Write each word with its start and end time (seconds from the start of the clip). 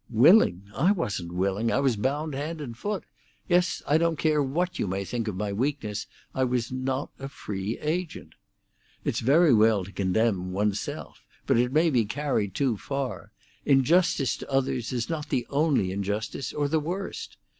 "Willing! 0.09 0.63
I 0.73 0.91
wasn't 0.91 1.31
willing! 1.31 1.71
I 1.71 1.79
was 1.79 1.95
bound 1.95 2.33
hand 2.33 2.59
and 2.59 2.75
foot! 2.75 3.03
Yes—I 3.47 3.99
don't 3.99 4.17
care 4.17 4.41
what 4.41 4.79
you 4.79 4.89
think 5.05 5.27
of 5.27 5.35
my 5.35 5.53
weakness—I 5.53 6.43
was 6.43 6.71
not 6.71 7.11
a 7.19 7.29
free 7.29 7.77
agent. 7.77 8.33
It's 9.05 9.19
very 9.19 9.53
well 9.53 9.85
to 9.85 9.91
condemn 9.91 10.53
one's 10.53 10.79
self, 10.79 11.23
but 11.45 11.57
it 11.59 11.71
may 11.71 11.91
be 11.91 12.05
carried 12.05 12.55
too 12.55 12.77
far; 12.77 13.31
injustice 13.63 14.35
to 14.37 14.51
others 14.51 14.91
is 14.91 15.07
not 15.07 15.29
the 15.29 15.45
only 15.51 15.91
injustice, 15.91 16.51
or 16.51 16.67
the 16.67 16.79
worst. 16.79 17.37